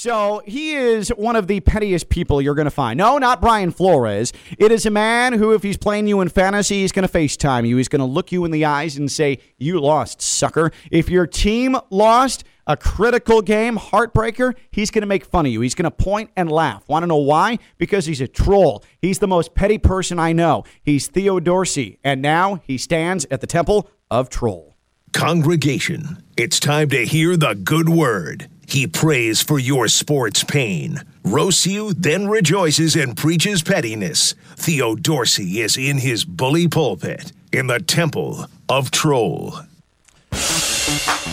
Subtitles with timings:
[0.00, 2.96] So he is one of the pettiest people you're going to find.
[2.96, 4.32] No, not Brian Flores.
[4.56, 7.68] It is a man who, if he's playing you in fantasy, he's going to FaceTime
[7.68, 7.76] you.
[7.76, 10.72] He's going to look you in the eyes and say, You lost, sucker.
[10.90, 15.60] If your team lost, a critical game, heartbreaker, he's going to make fun of you.
[15.60, 16.82] He's going to point and laugh.
[16.88, 17.58] Want to know why?
[17.76, 18.82] Because he's a troll.
[19.02, 20.64] He's the most petty person I know.
[20.82, 24.78] He's Theo Dorsey, and now he stands at the temple of troll.
[25.12, 28.48] Congregation, it's time to hear the good word.
[28.70, 34.36] He prays for your sports pain, roasts you, then rejoices and preaches pettiness.
[34.54, 39.54] Theo Dorsey is in his bully pulpit in the temple of troll.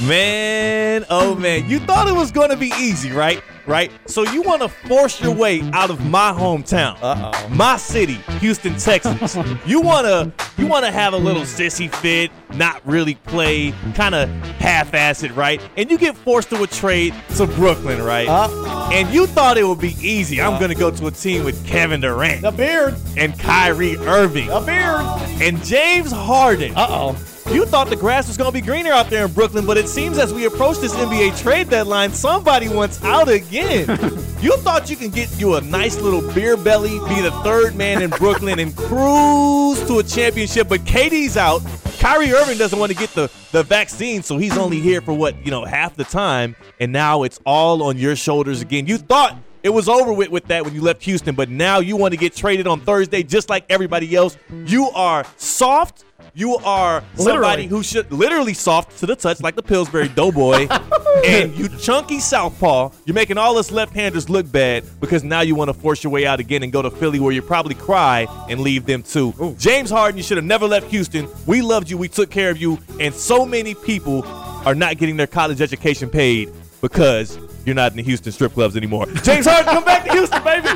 [0.00, 3.42] Man, oh man, you thought it was going to be easy, right?
[3.68, 3.92] Right?
[4.06, 7.48] So you want to force your way out of my hometown, Uh-oh.
[7.50, 9.36] my city, Houston, Texas.
[9.66, 14.14] you want to you want to have a little sissy fit, not really play, kind
[14.14, 15.60] of half-assed, right?
[15.76, 18.26] And you get forced to a trade to Brooklyn, right?
[18.26, 20.40] Uh, and you thought it would be easy.
[20.40, 24.48] I'm going to go to a team with Kevin Durant, the beard, and Kyrie Irving,
[24.48, 25.02] the beard,
[25.42, 26.74] and James Harden.
[26.74, 27.16] Uh-oh.
[27.52, 29.88] You thought the grass was going to be greener out there in Brooklyn, but it
[29.88, 33.57] seems as we approach this NBA trade deadline, somebody wants out again.
[34.40, 38.02] you thought you can get you a nice little beer belly, be the third man
[38.02, 41.62] in Brooklyn, and cruise to a championship, but KD's out.
[41.98, 45.44] Kyrie Irving doesn't want to get the, the vaccine, so he's only here for what,
[45.44, 48.86] you know, half the time, and now it's all on your shoulders again.
[48.86, 51.96] You thought it was over with with that when you left Houston, but now you
[51.96, 54.36] want to get traded on Thursday just like everybody else.
[54.66, 56.04] You are soft
[56.38, 57.66] you are somebody literally.
[57.66, 60.68] who should literally soft to the touch like the Pillsbury Doughboy,
[61.26, 62.90] and you chunky southpaw.
[63.04, 66.26] You're making all us left-handers look bad because now you want to force your way
[66.26, 69.34] out again and go to Philly where you probably cry and leave them too.
[69.42, 69.56] Ooh.
[69.58, 71.28] James Harden, you should have never left Houston.
[71.46, 71.98] We loved you.
[71.98, 76.08] We took care of you, and so many people are not getting their college education
[76.08, 79.06] paid because you're not in the Houston strip clubs anymore.
[79.22, 80.68] James Harden, come back to Houston, baby.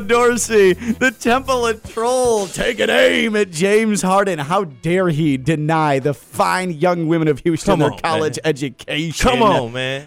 [0.00, 4.38] Dorsey, the Temple of Troll, taking aim at James Harden.
[4.38, 8.50] How dare he deny the fine young women of Houston Come their on, college man.
[8.50, 9.30] education?
[9.30, 10.04] Come on, man.